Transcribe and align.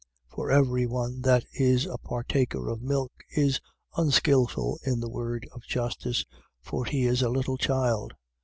5:13. 0.31 0.35
For 0.35 0.49
every 0.51 0.87
one 0.87 1.21
that 1.21 1.45
is 1.53 1.85
a 1.85 1.99
partaker 1.99 2.69
of 2.69 2.81
milk 2.81 3.11
is 3.35 3.59
unskilful 3.95 4.79
in 4.83 4.99
the 4.99 5.07
word 5.09 5.47
of 5.51 5.61
justice: 5.67 6.25
for 6.59 6.85
he 6.85 7.03
is 7.03 7.21
a 7.21 7.29
little 7.29 7.57
child. 7.59 8.15